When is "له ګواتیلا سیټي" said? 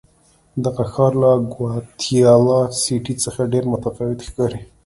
1.23-3.13